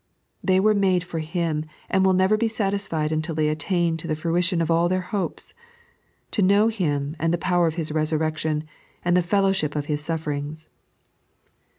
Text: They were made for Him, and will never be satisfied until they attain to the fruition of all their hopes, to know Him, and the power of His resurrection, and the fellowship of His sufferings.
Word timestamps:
They 0.43 0.59
were 0.59 0.73
made 0.73 1.03
for 1.03 1.19
Him, 1.19 1.63
and 1.87 2.03
will 2.03 2.13
never 2.15 2.35
be 2.35 2.47
satisfied 2.47 3.11
until 3.11 3.35
they 3.35 3.49
attain 3.49 3.97
to 3.97 4.07
the 4.07 4.15
fruition 4.15 4.59
of 4.59 4.71
all 4.71 4.89
their 4.89 5.01
hopes, 5.13 5.53
to 6.31 6.41
know 6.41 6.69
Him, 6.69 7.15
and 7.19 7.31
the 7.31 7.37
power 7.37 7.67
of 7.67 7.75
His 7.75 7.91
resurrection, 7.91 8.63
and 9.05 9.15
the 9.15 9.21
fellowship 9.21 9.75
of 9.75 9.85
His 9.85 10.03
sufferings. 10.03 10.69